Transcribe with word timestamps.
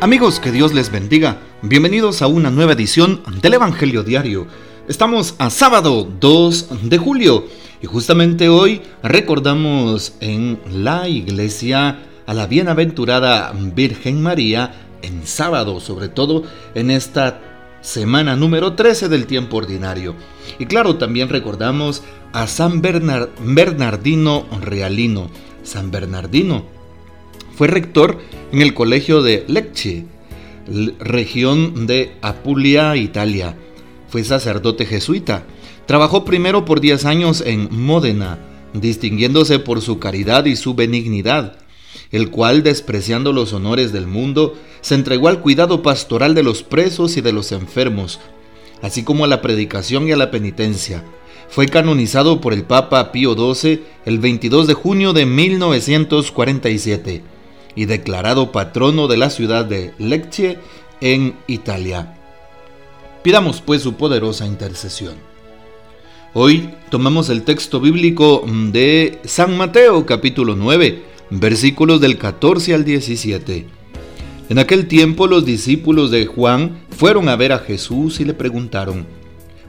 Amigos, 0.00 0.38
que 0.38 0.52
Dios 0.52 0.74
les 0.74 0.92
bendiga. 0.92 1.38
Bienvenidos 1.60 2.22
a 2.22 2.28
una 2.28 2.52
nueva 2.52 2.74
edición 2.74 3.20
del 3.42 3.54
Evangelio 3.54 4.04
Diario. 4.04 4.46
Estamos 4.86 5.34
a 5.38 5.50
sábado 5.50 6.08
2 6.20 6.88
de 6.88 6.98
julio 6.98 7.46
y 7.82 7.86
justamente 7.86 8.48
hoy 8.48 8.80
recordamos 9.02 10.12
en 10.20 10.60
la 10.70 11.08
iglesia 11.08 11.98
a 12.26 12.32
la 12.32 12.46
bienaventurada 12.46 13.52
Virgen 13.74 14.22
María 14.22 14.72
en 15.02 15.26
sábado, 15.26 15.80
sobre 15.80 16.06
todo 16.06 16.44
en 16.76 16.92
esta 16.92 17.40
semana 17.80 18.36
número 18.36 18.74
13 18.74 19.08
del 19.08 19.26
tiempo 19.26 19.56
ordinario. 19.56 20.14
Y 20.60 20.66
claro, 20.66 20.94
también 20.94 21.28
recordamos 21.28 22.04
a 22.32 22.46
San 22.46 22.82
Bernardino 22.82 24.46
Realino. 24.62 25.28
San 25.64 25.90
Bernardino 25.90 26.77
fue 27.58 27.66
rector 27.66 28.18
en 28.52 28.62
el 28.62 28.72
colegio 28.72 29.20
de 29.20 29.44
Lecce, 29.48 30.04
región 31.00 31.88
de 31.88 32.12
Apulia, 32.22 32.94
Italia. 32.94 33.56
Fue 34.08 34.22
sacerdote 34.22 34.86
jesuita. 34.86 35.42
Trabajó 35.86 36.24
primero 36.24 36.64
por 36.64 36.80
10 36.80 37.04
años 37.04 37.42
en 37.44 37.68
Módena, 37.72 38.38
distinguiéndose 38.74 39.58
por 39.58 39.80
su 39.80 39.98
caridad 39.98 40.44
y 40.44 40.54
su 40.54 40.76
benignidad, 40.76 41.58
el 42.12 42.30
cual, 42.30 42.62
despreciando 42.62 43.32
los 43.32 43.52
honores 43.52 43.92
del 43.92 44.06
mundo, 44.06 44.56
se 44.80 44.94
entregó 44.94 45.26
al 45.26 45.40
cuidado 45.40 45.82
pastoral 45.82 46.36
de 46.36 46.44
los 46.44 46.62
presos 46.62 47.16
y 47.16 47.22
de 47.22 47.32
los 47.32 47.50
enfermos, 47.50 48.20
así 48.82 49.02
como 49.02 49.24
a 49.24 49.28
la 49.28 49.42
predicación 49.42 50.06
y 50.06 50.12
a 50.12 50.16
la 50.16 50.30
penitencia. 50.30 51.02
Fue 51.48 51.66
canonizado 51.66 52.40
por 52.40 52.52
el 52.52 52.62
Papa 52.62 53.10
Pío 53.10 53.34
XII 53.34 53.82
el 54.04 54.20
22 54.20 54.68
de 54.68 54.74
junio 54.74 55.12
de 55.12 55.26
1947 55.26 57.37
y 57.74 57.86
declarado 57.86 58.52
patrono 58.52 59.08
de 59.08 59.16
la 59.16 59.30
ciudad 59.30 59.64
de 59.64 59.92
Lecce 59.98 60.58
en 61.00 61.34
Italia. 61.46 62.14
Pidamos 63.22 63.60
pues 63.60 63.82
su 63.82 63.94
poderosa 63.94 64.46
intercesión. 64.46 65.14
Hoy 66.34 66.70
tomamos 66.90 67.30
el 67.30 67.42
texto 67.42 67.80
bíblico 67.80 68.44
de 68.46 69.18
San 69.24 69.56
Mateo 69.56 70.04
capítulo 70.06 70.56
9, 70.56 71.02
versículos 71.30 72.00
del 72.00 72.18
14 72.18 72.74
al 72.74 72.84
17. 72.84 73.66
En 74.50 74.58
aquel 74.58 74.88
tiempo 74.88 75.26
los 75.26 75.44
discípulos 75.44 76.10
de 76.10 76.26
Juan 76.26 76.80
fueron 76.90 77.28
a 77.28 77.36
ver 77.36 77.52
a 77.52 77.58
Jesús 77.58 78.20
y 78.20 78.24
le 78.24 78.34
preguntaron, 78.34 79.06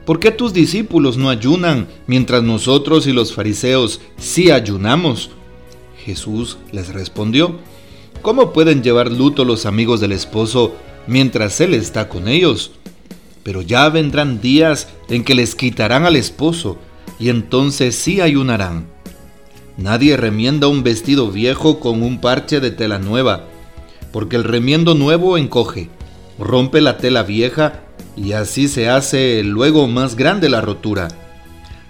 ¿por 0.06 0.20
qué 0.20 0.30
tus 0.30 0.52
discípulos 0.52 1.16
no 1.16 1.28
ayunan 1.28 1.88
mientras 2.06 2.42
nosotros 2.42 3.06
y 3.06 3.12
los 3.12 3.34
fariseos 3.34 4.00
sí 4.16 4.50
ayunamos? 4.50 5.30
Jesús 6.04 6.58
les 6.72 6.92
respondió, 6.94 7.58
¿Cómo 8.22 8.52
pueden 8.52 8.82
llevar 8.82 9.10
luto 9.10 9.46
los 9.46 9.64
amigos 9.64 10.00
del 10.00 10.12
esposo 10.12 10.74
mientras 11.06 11.58
él 11.62 11.72
está 11.72 12.10
con 12.10 12.28
ellos? 12.28 12.72
Pero 13.42 13.62
ya 13.62 13.88
vendrán 13.88 14.42
días 14.42 14.88
en 15.08 15.24
que 15.24 15.34
les 15.34 15.54
quitarán 15.54 16.04
al 16.04 16.16
esposo 16.16 16.76
y 17.18 17.30
entonces 17.30 17.96
sí 17.96 18.20
ayunarán. 18.20 18.86
Nadie 19.78 20.18
remienda 20.18 20.68
un 20.68 20.82
vestido 20.82 21.30
viejo 21.30 21.80
con 21.80 22.02
un 22.02 22.20
parche 22.20 22.60
de 22.60 22.70
tela 22.70 22.98
nueva, 22.98 23.46
porque 24.12 24.36
el 24.36 24.44
remiendo 24.44 24.94
nuevo 24.94 25.38
encoge, 25.38 25.88
rompe 26.38 26.82
la 26.82 26.98
tela 26.98 27.22
vieja 27.22 27.84
y 28.16 28.32
así 28.32 28.68
se 28.68 28.90
hace 28.90 29.42
luego 29.42 29.88
más 29.88 30.14
grande 30.14 30.50
la 30.50 30.60
rotura. 30.60 31.08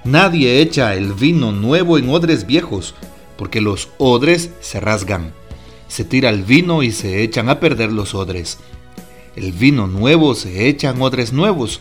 Nadie 0.05 0.61
echa 0.61 0.95
el 0.95 1.13
vino 1.13 1.51
nuevo 1.51 1.99
en 1.99 2.09
odres 2.09 2.47
viejos, 2.47 2.95
porque 3.37 3.61
los 3.61 3.89
odres 3.99 4.51
se 4.61 4.79
rasgan 4.79 5.40
se 5.91 6.05
tira 6.05 6.31
el 6.31 6.45
vino 6.45 6.85
y 6.85 6.93
se 6.93 7.23
echan 7.25 7.49
a 7.49 7.59
perder 7.59 7.91
los 7.91 8.15
odres. 8.15 8.59
El 9.35 9.51
vino 9.51 9.89
nuevo 9.89 10.37
se 10.37 10.69
echan 10.69 11.03
odres 11.03 11.33
nuevos, 11.33 11.81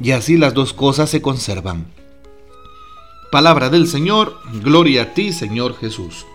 y 0.00 0.10
así 0.10 0.36
las 0.36 0.52
dos 0.52 0.74
cosas 0.74 1.08
se 1.08 1.22
conservan. 1.22 1.86
Palabra 3.32 3.70
del 3.70 3.88
Señor, 3.88 4.36
gloria 4.62 5.02
a 5.02 5.14
ti 5.14 5.32
Señor 5.32 5.76
Jesús. 5.78 6.26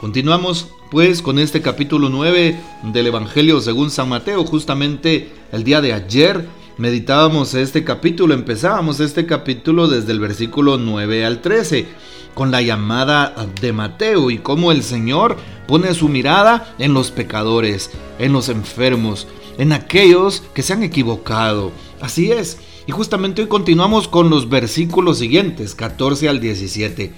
Continuamos 0.00 0.68
pues 0.90 1.22
con 1.22 1.38
este 1.38 1.62
capítulo 1.62 2.10
9 2.10 2.60
del 2.92 3.06
Evangelio 3.06 3.62
según 3.62 3.90
San 3.90 4.10
Mateo. 4.10 4.44
Justamente 4.44 5.30
el 5.50 5.64
día 5.64 5.80
de 5.80 5.94
ayer 5.94 6.46
meditábamos 6.76 7.54
este 7.54 7.84
capítulo, 7.84 8.34
empezábamos 8.34 9.00
este 9.00 9.24
capítulo 9.24 9.88
desde 9.88 10.12
el 10.12 10.20
versículo 10.20 10.76
9 10.76 11.24
al 11.24 11.40
13 11.40 11.86
con 12.34 12.50
la 12.50 12.62
llamada 12.62 13.34
de 13.60 13.72
Mateo 13.72 14.30
y 14.30 14.38
cómo 14.38 14.72
el 14.72 14.82
Señor 14.82 15.36
pone 15.66 15.94
su 15.94 16.08
mirada 16.08 16.74
en 16.78 16.94
los 16.94 17.10
pecadores, 17.10 17.90
en 18.18 18.32
los 18.32 18.48
enfermos, 18.48 19.26
en 19.58 19.72
aquellos 19.72 20.42
que 20.54 20.62
se 20.62 20.72
han 20.72 20.82
equivocado. 20.82 21.72
Así 22.00 22.32
es. 22.32 22.58
Y 22.86 22.92
justamente 22.92 23.42
hoy 23.42 23.48
continuamos 23.48 24.08
con 24.08 24.28
los 24.28 24.48
versículos 24.48 25.18
siguientes, 25.18 25.74
14 25.74 26.28
al 26.28 26.40
17. 26.40 27.12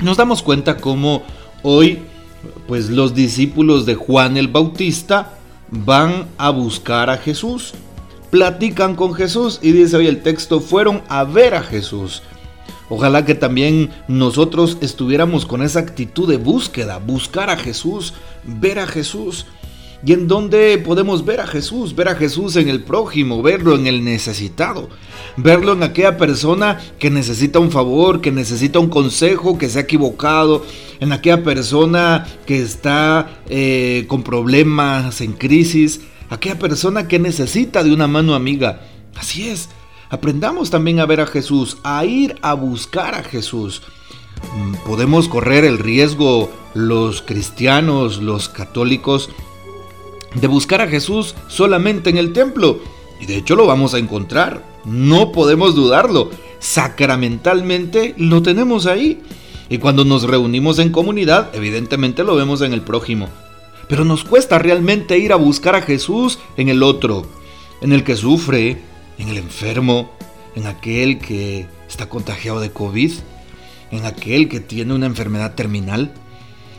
Nos 0.00 0.16
damos 0.16 0.42
cuenta 0.42 0.78
cómo 0.78 1.22
hoy 1.62 2.00
pues 2.66 2.90
los 2.90 3.14
discípulos 3.14 3.86
de 3.86 3.94
Juan 3.94 4.36
el 4.36 4.48
Bautista 4.48 5.38
van 5.70 6.26
a 6.38 6.50
buscar 6.50 7.10
a 7.10 7.18
Jesús. 7.18 7.74
Platican 8.30 8.96
con 8.96 9.14
Jesús 9.14 9.60
y 9.62 9.72
dice 9.72 9.96
hoy 9.96 10.08
el 10.08 10.22
texto, 10.22 10.60
fueron 10.60 11.02
a 11.08 11.24
ver 11.24 11.54
a 11.54 11.62
Jesús. 11.62 12.22
Ojalá 12.88 13.24
que 13.24 13.34
también 13.34 13.90
nosotros 14.08 14.78
estuviéramos 14.80 15.46
con 15.46 15.62
esa 15.62 15.80
actitud 15.80 16.28
de 16.28 16.36
búsqueda, 16.36 16.98
buscar 16.98 17.50
a 17.50 17.56
Jesús, 17.56 18.14
ver 18.44 18.78
a 18.78 18.86
Jesús. 18.86 19.46
¿Y 20.06 20.12
en 20.12 20.28
dónde 20.28 20.76
podemos 20.76 21.24
ver 21.24 21.40
a 21.40 21.46
Jesús? 21.46 21.94
Ver 21.94 22.08
a 22.08 22.14
Jesús 22.14 22.56
en 22.56 22.68
el 22.68 22.82
prójimo, 22.82 23.40
verlo 23.40 23.74
en 23.74 23.86
el 23.86 24.04
necesitado, 24.04 24.90
verlo 25.38 25.72
en 25.72 25.82
aquella 25.82 26.18
persona 26.18 26.78
que 26.98 27.08
necesita 27.08 27.58
un 27.58 27.70
favor, 27.70 28.20
que 28.20 28.30
necesita 28.30 28.78
un 28.80 28.90
consejo, 28.90 29.56
que 29.56 29.70
se 29.70 29.78
ha 29.78 29.82
equivocado, 29.82 30.62
en 31.00 31.12
aquella 31.12 31.42
persona 31.42 32.26
que 32.44 32.60
está 32.60 33.40
eh, 33.48 34.04
con 34.06 34.22
problemas, 34.22 35.22
en 35.22 35.32
crisis, 35.32 36.02
aquella 36.28 36.58
persona 36.58 37.08
que 37.08 37.18
necesita 37.18 37.82
de 37.82 37.92
una 37.92 38.06
mano 38.06 38.34
amiga. 38.34 38.82
Así 39.14 39.48
es, 39.48 39.70
Aprendamos 40.10 40.70
también 40.70 41.00
a 41.00 41.06
ver 41.06 41.20
a 41.20 41.26
Jesús, 41.26 41.78
a 41.82 42.04
ir 42.04 42.38
a 42.42 42.54
buscar 42.54 43.14
a 43.14 43.22
Jesús. 43.22 43.82
Mm, 44.56 44.74
podemos 44.86 45.28
correr 45.28 45.64
el 45.64 45.78
riesgo 45.78 46.50
los 46.74 47.22
cristianos, 47.22 48.20
los 48.20 48.48
católicos, 48.48 49.30
de 50.34 50.46
buscar 50.48 50.80
a 50.80 50.88
Jesús 50.88 51.34
solamente 51.48 52.10
en 52.10 52.18
el 52.18 52.32
templo. 52.32 52.80
Y 53.20 53.26
de 53.26 53.36
hecho 53.36 53.56
lo 53.56 53.66
vamos 53.66 53.94
a 53.94 53.98
encontrar. 53.98 54.64
No 54.84 55.32
podemos 55.32 55.74
dudarlo. 55.74 56.30
Sacramentalmente 56.58 58.14
lo 58.18 58.42
tenemos 58.42 58.86
ahí. 58.86 59.22
Y 59.68 59.78
cuando 59.78 60.04
nos 60.04 60.24
reunimos 60.24 60.78
en 60.78 60.90
comunidad, 60.90 61.54
evidentemente 61.54 62.24
lo 62.24 62.34
vemos 62.34 62.60
en 62.60 62.72
el 62.72 62.82
prójimo. 62.82 63.28
Pero 63.88 64.04
nos 64.04 64.24
cuesta 64.24 64.58
realmente 64.58 65.18
ir 65.18 65.32
a 65.32 65.36
buscar 65.36 65.76
a 65.76 65.82
Jesús 65.82 66.38
en 66.56 66.68
el 66.68 66.82
otro, 66.82 67.26
en 67.80 67.92
el 67.92 68.02
que 68.02 68.16
sufre, 68.16 68.82
en 69.18 69.28
el 69.28 69.38
enfermo, 69.38 70.10
en 70.54 70.66
aquel 70.66 71.18
que 71.18 71.66
está 71.88 72.08
contagiado 72.08 72.60
de 72.60 72.70
COVID, 72.70 73.12
en 73.90 74.04
aquel 74.06 74.48
que 74.48 74.60
tiene 74.60 74.94
una 74.94 75.06
enfermedad 75.06 75.54
terminal, 75.54 76.12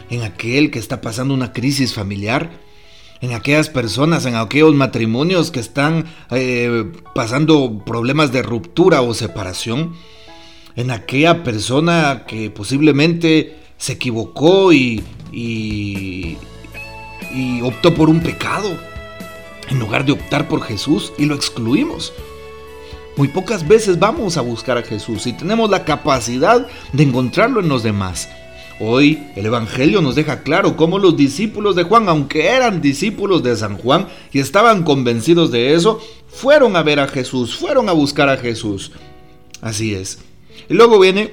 en 0.09 0.23
aquel 0.23 0.71
que 0.71 0.79
está 0.79 1.01
pasando 1.01 1.33
una 1.33 1.53
crisis 1.53 1.93
familiar, 1.93 2.51
en 3.21 3.33
aquellas 3.33 3.69
personas, 3.69 4.25
en 4.25 4.35
aquellos 4.35 4.75
matrimonios 4.75 5.49
que 5.51 5.59
están 5.59 6.05
eh, 6.31 6.91
pasando 7.13 7.83
problemas 7.85 8.31
de 8.31 8.43
ruptura 8.43 9.01
o 9.01 9.13
separación, 9.13 9.95
en 10.75 10.91
aquella 10.91 11.43
persona 11.43 12.25
que 12.27 12.49
posiblemente 12.49 13.57
se 13.77 13.93
equivocó 13.93 14.73
y, 14.73 15.03
y, 15.31 16.37
y 17.33 17.61
optó 17.61 17.93
por 17.93 18.09
un 18.09 18.19
pecado 18.19 18.77
en 19.69 19.79
lugar 19.79 20.05
de 20.05 20.13
optar 20.13 20.47
por 20.47 20.61
Jesús 20.61 21.13
y 21.17 21.25
lo 21.25 21.35
excluimos. 21.35 22.13
Muy 23.17 23.29
pocas 23.29 23.67
veces 23.67 23.97
vamos 23.97 24.37
a 24.37 24.41
buscar 24.41 24.77
a 24.77 24.83
Jesús 24.83 25.25
y 25.25 25.33
tenemos 25.33 25.69
la 25.69 25.85
capacidad 25.85 26.67
de 26.91 27.03
encontrarlo 27.03 27.61
en 27.61 27.69
los 27.69 27.81
demás. 27.81 28.27
Hoy 28.79 29.23
el 29.37 29.45
Evangelio 29.45 30.01
nos 30.01 30.15
deja 30.15 30.43
claro 30.43 30.75
cómo 30.75 30.99
los 30.99 31.15
discípulos 31.15 31.77
de 31.77 31.83
Juan, 31.83 32.09
aunque 32.09 32.47
eran 32.47 32.81
discípulos 32.81 33.41
de 33.41 33.55
San 33.55 33.77
Juan 33.77 34.07
y 34.33 34.39
estaban 34.39 34.83
convencidos 34.83 35.49
de 35.49 35.73
eso, 35.73 36.01
fueron 36.27 36.75
a 36.75 36.83
ver 36.83 36.99
a 36.99 37.07
Jesús, 37.07 37.55
fueron 37.55 37.87
a 37.87 37.93
buscar 37.93 38.27
a 38.27 38.35
Jesús. 38.35 38.91
Así 39.61 39.95
es. 39.95 40.19
Y 40.69 40.73
luego 40.73 40.99
viene 40.99 41.31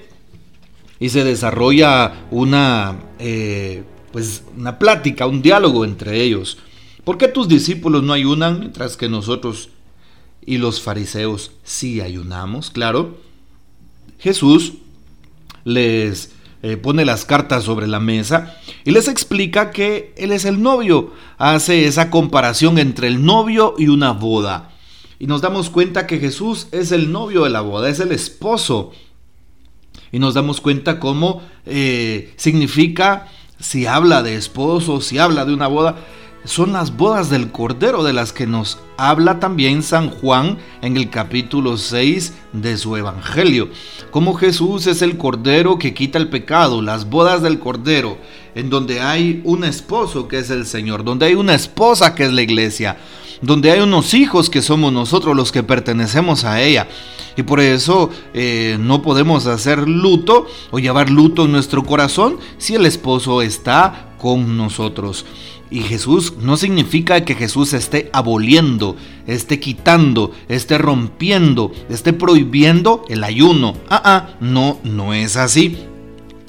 y 1.01 1.09
se 1.09 1.25
desarrolla 1.25 2.27
una, 2.31 2.97
eh, 3.19 3.83
pues 4.13 4.45
una 4.57 4.79
plática, 4.79 5.27
un 5.27 5.43
diálogo 5.43 5.85
entre 5.85 6.23
ellos. 6.23 6.59
¿Por 7.05 7.19
qué 7.19 7.29
tus 7.29 7.49
discípulos 7.49 8.03
no 8.05 8.13
ayunan 8.13 8.61
mientras 8.61 8.97
que 8.97 9.09
nosotros 9.09 9.71
y 10.45 10.59
los 10.59 10.81
fariseos 10.81 11.51
sí 11.65 12.01
ayunamos? 12.01 12.71
Claro. 12.71 13.19
Jesús 14.21 14.75
les 15.65 16.31
eh, 16.63 16.77
pone 16.77 17.05
las 17.05 17.25
cartas 17.25 17.65
sobre 17.65 17.89
la 17.89 17.99
mesa 17.99 18.57
y 18.85 18.93
les 18.93 19.09
explica 19.09 19.73
que 19.73 20.15
Él 20.17 20.31
es 20.31 20.45
el 20.45 20.63
novio. 20.63 21.13
Hace 21.39 21.87
esa 21.87 22.09
comparación 22.09 22.79
entre 22.79 23.09
el 23.09 23.25
novio 23.25 23.75
y 23.77 23.89
una 23.89 24.13
boda. 24.13 24.71
Y 25.19 25.27
nos 25.27 25.41
damos 25.41 25.71
cuenta 25.71 26.07
que 26.07 26.21
Jesús 26.21 26.69
es 26.71 26.93
el 26.93 27.11
novio 27.11 27.45
de 27.45 27.51
la 27.51 27.63
boda, 27.63 27.89
es 27.89 27.99
el 27.99 28.13
esposo. 28.13 28.93
Y 30.13 30.21
nos 30.21 30.35
damos 30.35 30.61
cuenta 30.61 31.01
cómo 31.01 31.43
eh, 31.67 32.33
significa, 32.37 33.29
si 33.59 33.87
habla 33.87 34.23
de 34.23 34.37
esposo, 34.37 35.01
si 35.01 35.19
habla 35.19 35.45
de 35.45 35.55
una 35.55 35.67
boda, 35.67 35.97
son 36.45 36.73
las 36.73 36.97
bodas 36.97 37.31
del 37.31 37.53
Cordero 37.53 38.03
de 38.03 38.13
las 38.13 38.33
que 38.33 38.47
nos 38.47 38.79
habla 38.97 39.39
también 39.39 39.83
San 39.83 40.11
Juan 40.11 40.59
en 40.81 40.97
el 40.97 41.09
capítulo 41.09 41.77
6 41.77 42.33
de 42.53 42.77
su 42.77 42.97
Evangelio. 42.97 43.69
Como 44.11 44.35
Jesús 44.35 44.87
es 44.87 45.03
el 45.03 45.17
Cordero 45.17 45.79
que 45.79 45.95
quita 45.95 46.19
el 46.19 46.29
pecado, 46.29 46.83
las 46.83 47.09
bodas 47.09 47.43
del 47.43 47.61
Cordero, 47.61 48.19
en 48.55 48.71
donde 48.71 49.01
hay 49.01 49.41
un 49.45 49.65
esposo 49.65 50.27
que 50.27 50.39
es 50.39 50.51
el 50.51 50.67
Señor, 50.67 51.05
donde 51.05 51.27
hay 51.27 51.35
una 51.35 51.55
esposa 51.55 52.15
que 52.15 52.25
es 52.25 52.33
la 52.33 52.43
iglesia, 52.43 52.97
donde 53.41 53.71
hay 53.71 53.81
unos 53.81 54.13
hijos 54.15 54.51
que 54.51 54.63
somos 54.63 54.93
nosotros 54.93 55.37
los 55.37 55.53
que 55.53 55.63
pertenecemos 55.63 56.45
a 56.45 56.61
ella. 56.61 56.89
Y 57.37 57.45
por 57.45 57.61
eso 57.61 58.11
eh, 58.35 58.77
no 58.79 59.01
podemos 59.01 59.47
hacer 59.47 59.89
luto 59.89 60.47
o 60.71 60.79
llevar 60.79 61.09
luto 61.09 61.45
en 61.45 61.53
nuestro 61.53 61.83
corazón 61.83 62.39
si 62.59 62.75
el 62.75 62.85
esposo 62.85 63.43
está 63.43 64.13
con 64.19 64.57
nosotros. 64.57 65.25
Y 65.73 65.81
Jesús 65.81 66.35
no 66.39 66.59
significa 66.59 67.25
que 67.25 67.35
Jesús 67.35 67.73
esté 67.73 68.11
aboliendo, 68.13 68.95
esté 69.27 69.59
quitando, 69.59 70.33
esté 70.49 70.77
rompiendo, 70.77 71.73
esté 71.89 72.13
prohibiendo 72.13 73.07
el 73.09 73.25
ayuno. 73.25 73.75
Ah, 73.89 74.03
ah, 74.05 74.37
no, 74.39 74.81
no 74.85 75.15
es 75.15 75.39
así. 75.39 75.79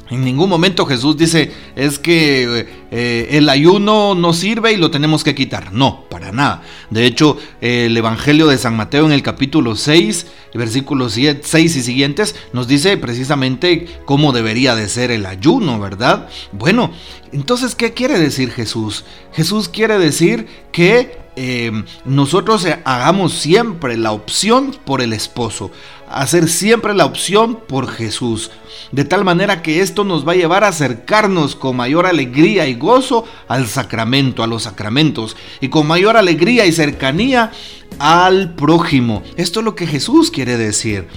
En 0.09 0.25
ningún 0.25 0.49
momento 0.49 0.85
Jesús 0.85 1.15
dice 1.15 1.53
es 1.77 1.99
que 1.99 2.67
eh, 2.95 3.37
el 3.39 3.49
ayuno 3.49 4.13
no 4.13 4.33
sirve 4.33 4.71
y 4.71 4.77
lo 4.77 4.91
tenemos 4.91 5.23
que 5.23 5.33
quitar. 5.33 5.73
No, 5.73 6.05
para 6.11 6.31
nada. 6.31 6.61
De 6.91 7.07
hecho, 7.07 7.39
el 7.59 7.97
Evangelio 7.97 8.45
de 8.45 8.59
San 8.59 8.77
Mateo 8.77 9.07
en 9.07 9.11
el 9.11 9.23
capítulo 9.23 9.75
6, 9.75 10.27
versículos 10.53 11.13
6 11.13 11.43
y 11.55 11.69
siguientes, 11.81 12.35
nos 12.53 12.67
dice 12.67 12.95
precisamente 12.97 13.87
cómo 14.05 14.31
debería 14.31 14.75
de 14.75 14.87
ser 14.89 15.09
el 15.09 15.25
ayuno, 15.25 15.79
¿verdad? 15.79 16.29
Bueno, 16.51 16.91
entonces, 17.31 17.73
¿qué 17.73 17.93
quiere 17.93 18.19
decir 18.19 18.51
Jesús? 18.51 19.05
Jesús 19.31 19.69
quiere 19.69 19.97
decir 19.97 20.45
que 20.71 21.17
eh, 21.35 21.71
nosotros 22.05 22.67
hagamos 22.85 23.33
siempre 23.33 23.97
la 23.97 24.11
opción 24.11 24.75
por 24.85 25.01
el 25.01 25.13
esposo, 25.13 25.71
hacer 26.07 26.47
siempre 26.47 26.93
la 26.93 27.05
opción 27.05 27.57
por 27.67 27.87
Jesús, 27.87 28.51
de 28.91 29.03
tal 29.03 29.23
manera 29.23 29.63
que 29.63 29.81
esto 29.81 30.03
nos 30.03 30.27
va 30.27 30.33
a 30.33 30.35
llevar 30.35 30.63
a 30.63 30.67
acercarnos 30.67 31.55
con 31.55 31.75
mayor 31.75 32.05
alegría 32.05 32.67
y 32.67 32.75
gozo 32.83 33.25
al 33.47 33.65
sacramento, 33.67 34.43
a 34.43 34.47
los 34.47 34.63
sacramentos, 34.63 35.35
y 35.59 35.69
con 35.69 35.87
mayor 35.87 36.17
alegría 36.17 36.67
y 36.67 36.71
cercanía 36.71 37.51
al 37.97 38.53
prójimo. 38.53 39.23
Esto 39.37 39.61
es 39.61 39.65
lo 39.65 39.75
que 39.75 39.87
Jesús 39.87 40.29
quiere 40.29 40.57
decir. 40.57 41.07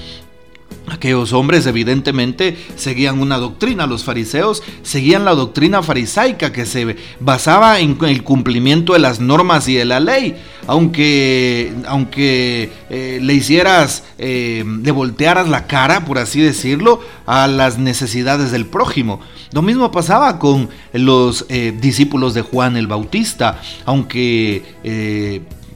Aquellos 0.88 1.32
hombres 1.32 1.66
evidentemente 1.66 2.56
seguían 2.76 3.20
una 3.20 3.38
doctrina, 3.38 3.88
los 3.88 4.04
fariseos 4.04 4.62
seguían 4.82 5.24
la 5.24 5.34
doctrina 5.34 5.82
farisaica 5.82 6.52
que 6.52 6.64
se 6.64 6.96
basaba 7.18 7.80
en 7.80 7.98
el 8.02 8.22
cumplimiento 8.22 8.92
de 8.92 9.00
las 9.00 9.18
normas 9.18 9.66
y 9.66 9.74
de 9.74 9.84
la 9.84 9.98
ley, 9.98 10.36
aunque, 10.68 11.72
aunque 11.88 12.70
eh, 12.88 13.18
le 13.20 13.34
hicieras, 13.34 14.04
eh, 14.18 14.64
le 14.64 14.90
voltearas 14.92 15.48
la 15.48 15.66
cara, 15.66 16.04
por 16.04 16.18
así 16.18 16.40
decirlo, 16.40 17.00
a 17.26 17.48
las 17.48 17.78
necesidades 17.78 18.52
del 18.52 18.66
prójimo. 18.66 19.18
Lo 19.52 19.62
mismo 19.62 19.90
pasaba 19.90 20.38
con 20.38 20.68
los 20.92 21.46
eh, 21.48 21.76
discípulos 21.80 22.32
de 22.34 22.42
Juan 22.42 22.76
el 22.76 22.86
Bautista, 22.86 23.60
aunque 23.86 24.62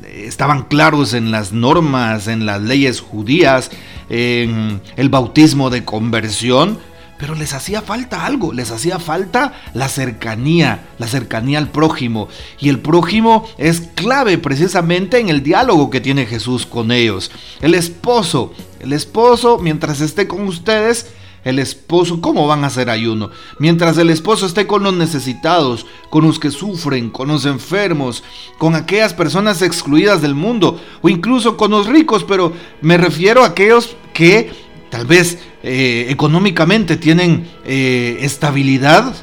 estaban 0.07 0.65
claros 0.65 1.15
en 1.15 1.31
las 1.31 1.53
normas, 1.53 2.29
en 2.29 2.47
las 2.47 2.61
leyes 2.63 3.01
judías, 3.01 3.71
en 4.11 4.83
el 4.97 5.09
bautismo 5.09 5.71
de 5.71 5.85
conversión, 5.85 6.79
pero 7.21 7.35
les 7.35 7.53
hacía 7.53 7.83
falta 7.83 8.25
algo, 8.25 8.53
les 8.53 8.71
hacía 8.71 8.99
falta 8.99 9.53
la 9.75 9.91
cercanía, 9.91 10.89
la 10.99 11.07
cercanía 11.07 11.59
al 11.59 11.69
prójimo. 11.69 12.29
Y 12.59 12.71
el 12.71 12.81
prójimo 12.81 13.47
es 13.59 13.83
clave 13.95 14.39
precisamente 14.39 15.19
en 15.19 15.29
el 15.29 15.43
diálogo 15.43 15.91
que 15.91 16.01
tiene 16.01 16.25
Jesús 16.25 16.65
con 16.65 16.91
ellos. 16.91 17.31
El 17.61 17.75
esposo, 17.75 18.55
el 18.81 18.95
esposo, 18.95 19.59
mientras 19.59 20.01
esté 20.01 20.27
con 20.27 20.49
ustedes, 20.49 21.09
el 21.45 21.59
esposo, 21.59 22.21
¿cómo 22.21 22.47
van 22.47 22.65
a 22.65 22.69
hacer 22.69 22.89
ayuno? 22.91 23.31
Mientras 23.59 23.97
el 23.99 24.11
esposo 24.11 24.47
esté 24.47 24.67
con 24.67 24.83
los 24.83 24.95
necesitados, 24.95 25.87
con 26.11 26.25
los 26.27 26.39
que 26.39 26.51
sufren, 26.51 27.11
con 27.11 27.29
los 27.29 27.45
enfermos, 27.45 28.23
con 28.59 28.75
aquellas 28.75 29.15
personas 29.15 29.63
excluidas 29.63 30.21
del 30.23 30.35
mundo, 30.35 30.81
o 31.03 31.09
incluso 31.09 31.57
con 31.57 31.71
los 31.71 31.87
ricos, 31.87 32.25
pero 32.25 32.53
me 32.83 32.99
refiero 32.99 33.43
a 33.43 33.49
aquellos 33.49 33.97
que 34.21 34.51
tal 34.91 35.07
vez 35.07 35.39
eh, 35.63 36.05
económicamente 36.11 36.99
tienen 36.99 37.49
eh, 37.65 38.19
estabilidad, 38.21 39.15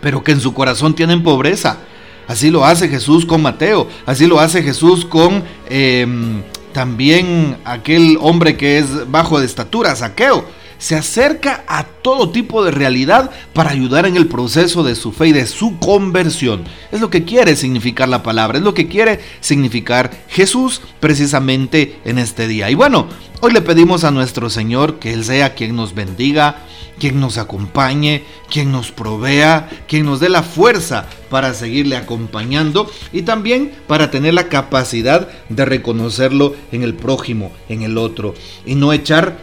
pero 0.00 0.24
que 0.24 0.32
en 0.32 0.40
su 0.40 0.54
corazón 0.54 0.94
tienen 0.94 1.22
pobreza. 1.22 1.80
Así 2.26 2.50
lo 2.50 2.64
hace 2.64 2.88
Jesús 2.88 3.26
con 3.26 3.42
Mateo, 3.42 3.86
así 4.06 4.26
lo 4.26 4.40
hace 4.40 4.62
Jesús 4.62 5.04
con 5.04 5.44
em, 5.68 6.42
también 6.72 7.58
aquel 7.66 8.16
hombre 8.22 8.56
que 8.56 8.78
es 8.78 9.10
bajo 9.10 9.40
de 9.40 9.44
estatura, 9.44 9.94
Saqueo 9.94 10.46
se 10.78 10.96
acerca 10.96 11.64
a 11.66 11.84
todo 11.84 12.30
tipo 12.30 12.64
de 12.64 12.70
realidad 12.70 13.30
para 13.52 13.70
ayudar 13.70 14.06
en 14.06 14.16
el 14.16 14.28
proceso 14.28 14.82
de 14.82 14.94
su 14.94 15.12
fe 15.12 15.28
y 15.28 15.32
de 15.32 15.46
su 15.46 15.78
conversión. 15.78 16.64
Es 16.90 17.00
lo 17.00 17.10
que 17.10 17.24
quiere 17.24 17.56
significar 17.56 18.08
la 18.08 18.22
palabra, 18.22 18.58
es 18.58 18.64
lo 18.64 18.74
que 18.74 18.88
quiere 18.88 19.20
significar 19.40 20.10
Jesús 20.28 20.80
precisamente 21.00 22.00
en 22.04 22.18
este 22.18 22.48
día. 22.48 22.70
Y 22.70 22.74
bueno, 22.74 23.08
hoy 23.40 23.52
le 23.52 23.62
pedimos 23.62 24.04
a 24.04 24.10
nuestro 24.10 24.50
Señor 24.50 24.98
que 24.98 25.12
Él 25.12 25.24
sea 25.24 25.54
quien 25.54 25.76
nos 25.76 25.94
bendiga, 25.94 26.62
quien 26.98 27.20
nos 27.20 27.38
acompañe, 27.38 28.24
quien 28.50 28.72
nos 28.72 28.90
provea, 28.90 29.68
quien 29.86 30.04
nos 30.04 30.20
dé 30.20 30.28
la 30.28 30.42
fuerza 30.42 31.06
para 31.30 31.54
seguirle 31.54 31.96
acompañando 31.96 32.90
y 33.12 33.22
también 33.22 33.72
para 33.86 34.10
tener 34.10 34.34
la 34.34 34.48
capacidad 34.48 35.28
de 35.48 35.64
reconocerlo 35.64 36.54
en 36.72 36.82
el 36.82 36.94
prójimo, 36.94 37.52
en 37.68 37.82
el 37.82 37.98
otro, 37.98 38.34
y 38.66 38.74
no 38.74 38.92
echar 38.92 39.38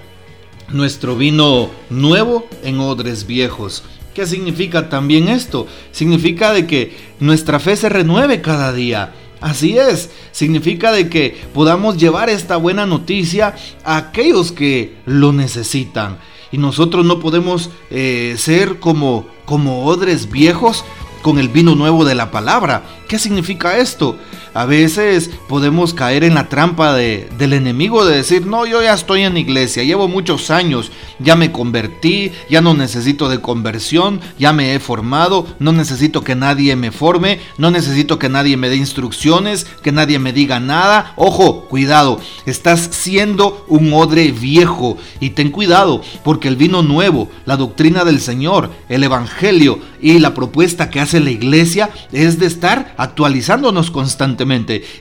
nuestro 0.69 1.15
vino 1.15 1.69
nuevo 1.89 2.47
en 2.63 2.79
odres 2.79 3.27
viejos. 3.27 3.83
¿Qué 4.13 4.25
significa 4.25 4.89
también 4.89 5.27
esto? 5.27 5.68
Significa 5.92 6.54
de 6.54 6.66
que 6.68 6.95
nuestra 7.19 7.59
fe 7.59 7.75
se 7.75 7.90
renueve 7.90 8.42
cada 8.42 8.71
día. 8.71 9.13
Así 9.42 9.78
es, 9.78 10.09
significa 10.31 10.92
de 10.92 11.09
que 11.09 11.37
podamos 11.54 11.97
llevar 11.97 12.30
esta 12.30 12.56
buena 12.56 12.85
noticia 12.85 13.56
a 13.83 13.97
aquellos 13.97 14.51
que 14.51 14.95
lo 15.06 15.33
necesitan. 15.33 16.18
Y 16.51 16.57
nosotros 16.57 17.06
no 17.06 17.19
podemos 17.19 17.69
eh, 17.90 18.35
ser 18.37 18.80
como, 18.80 19.28
como 19.44 19.85
odres 19.85 20.31
viejos 20.31 20.85
con 21.21 21.37
el 21.37 21.49
vino 21.49 21.75
nuevo 21.75 22.06
de 22.06 22.16
la 22.16 22.31
palabra. 22.31 22.83
¿Qué 23.07 23.19
significa 23.19 23.78
esto? 23.78 24.18
A 24.56 24.64
veces 24.64 25.30
podemos 25.50 25.94
caer 25.94 26.24
en 26.24 26.33
la 26.33 26.47
trampa 26.47 26.94
de, 26.94 27.28
del 27.38 27.52
enemigo 27.52 28.06
de 28.06 28.16
decir, 28.16 28.47
no, 28.47 28.66
yo 28.66 28.81
ya 28.81 28.94
estoy 28.94 29.24
en 29.24 29.35
iglesia, 29.35 29.83
llevo 29.83 30.07
muchos 30.07 30.50
años, 30.50 30.94
ya 31.19 31.35
me 31.35 31.52
convertí, 31.52 32.31
ya 32.50 32.62
no 32.62 32.74
necesito 32.74 33.28
de 33.28 33.42
conversión, 33.42 34.21
ya 34.40 34.54
me 34.54 34.74
he 34.74 34.80
formado, 34.80 35.45
no 35.59 35.74
necesito 35.74 36.24
que 36.24 36.35
nadie 36.35 36.78
me 36.78 36.92
forme, 36.92 37.42
no 37.57 37.69
necesito 37.69 38.18
que 38.18 38.30
nadie 38.30 38.56
me 38.56 38.69
dé 38.69 38.78
instrucciones, 38.78 39.66
que 39.83 39.92
nadie 39.92 40.19
me 40.19 40.31
diga 40.31 40.62
nada. 40.62 41.12
Ojo, 41.18 41.66
cuidado, 41.66 42.21
estás 42.45 42.88
siendo 42.92 43.66
un 43.68 43.92
odre 43.92 44.31
viejo 44.31 44.97
y 45.19 45.31
ten 45.31 45.52
cuidado 45.52 46.02
porque 46.24 46.47
el 46.47 46.56
vino 46.56 46.81
nuevo, 46.81 47.30
la 47.45 47.57
doctrina 47.57 48.06
del 48.06 48.21
Señor, 48.21 48.71
el 48.88 49.04
Evangelio 49.04 49.80
y 50.02 50.19
la 50.19 50.33
propuesta 50.33 50.90
que 50.90 51.02
hace 51.02 51.19
la 51.19 51.31
iglesia 51.31 51.90
es 52.14 52.40
de 52.40 52.45
estar 52.45 52.94
actualizándonos 52.97 53.92
constantemente 53.92 54.44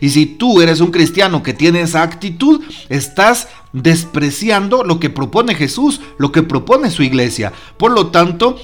y 0.00 0.10
si 0.10 0.26
tú 0.26 0.60
eres 0.60 0.80
un 0.80 0.90
cristiano 0.90 1.42
que 1.42 1.54
tiene 1.54 1.80
esa 1.80 2.02
actitud, 2.02 2.62
estás 2.88 3.48
despreciando 3.72 4.84
lo 4.84 5.00
que 5.00 5.10
propone 5.10 5.54
Jesús, 5.54 6.00
lo 6.18 6.32
que 6.32 6.42
propone 6.42 6.90
su 6.90 7.02
iglesia. 7.02 7.52
Por 7.76 7.92
lo 7.92 8.08
tanto, 8.08 8.56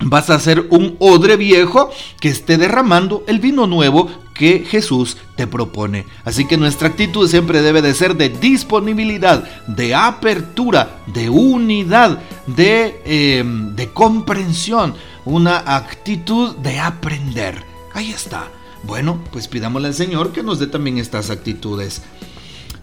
vas 0.00 0.30
a 0.30 0.38
ser 0.38 0.66
un 0.70 0.96
odre 0.98 1.36
viejo 1.36 1.90
que 2.20 2.28
esté 2.28 2.58
derramando 2.58 3.24
el 3.26 3.40
vino 3.40 3.66
nuevo 3.66 4.08
que 4.34 4.64
Jesús 4.68 5.16
te 5.36 5.46
propone. 5.46 6.04
Así 6.24 6.46
que 6.46 6.56
nuestra 6.56 6.88
actitud 6.88 7.28
siempre 7.28 7.62
debe 7.62 7.82
de 7.82 7.94
ser 7.94 8.16
de 8.16 8.28
disponibilidad, 8.28 9.42
de 9.66 9.94
apertura, 9.94 10.98
de 11.06 11.30
unidad, 11.30 12.20
de, 12.46 13.00
em, 13.04 13.74
de 13.74 13.92
comprensión, 13.92 14.94
una 15.24 15.76
actitud 15.76 16.54
de 16.56 16.78
aprender. 16.78 17.64
Ahí 17.94 18.10
está. 18.12 18.50
Bueno, 18.86 19.18
pues 19.32 19.48
pidámosle 19.48 19.88
al 19.88 19.94
Señor 19.94 20.32
que 20.32 20.44
nos 20.44 20.60
dé 20.60 20.68
también 20.68 20.98
estas 20.98 21.30
actitudes. 21.30 22.02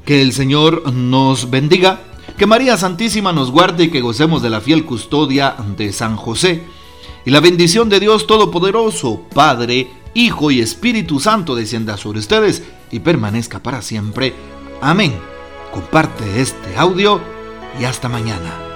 Que 0.05 0.21
el 0.21 0.33
Señor 0.33 0.91
nos 0.91 1.49
bendiga, 1.49 2.01
Que 2.37 2.45
María 2.47 2.77
Santísima 2.77 3.31
nos 3.31 3.51
guarde 3.51 3.85
y 3.85 3.89
que 3.89 4.01
gocemos 4.01 4.41
de 4.41 4.49
la 4.49 4.59
fiel 4.59 4.85
custodia 4.85 5.55
de 5.77 5.93
San 5.93 6.15
José. 6.15 6.63
Y 7.25 7.31
la 7.31 7.39
bendición 7.39 7.89
de 7.89 7.99
Dios 7.99 8.27
Todopoderoso, 8.27 9.21
Padre, 9.33 9.89
Hijo 10.13 10.51
y 10.51 10.59
Espíritu 10.59 11.19
Santo 11.19 11.55
descienda 11.55 11.95
sobre 11.95 12.19
ustedes 12.19 12.63
y 12.91 12.99
permanezca 12.99 13.61
para 13.61 13.81
siempre. 13.81 14.33
Amén. 14.81 15.13
Comparte 15.71 16.41
este 16.41 16.75
audio 16.75 17.21
y 17.79 17.85
hasta 17.85 18.09
mañana. 18.09 18.72